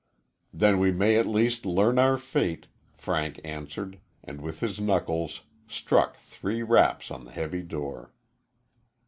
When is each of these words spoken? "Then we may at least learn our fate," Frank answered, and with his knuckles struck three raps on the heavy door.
"Then 0.51 0.79
we 0.79 0.91
may 0.91 1.17
at 1.17 1.27
least 1.27 1.63
learn 1.63 1.99
our 1.99 2.17
fate," 2.17 2.65
Frank 2.91 3.39
answered, 3.43 3.99
and 4.23 4.41
with 4.41 4.59
his 4.59 4.79
knuckles 4.81 5.41
struck 5.67 6.17
three 6.17 6.63
raps 6.63 7.11
on 7.11 7.23
the 7.23 7.31
heavy 7.31 7.61
door. 7.61 8.11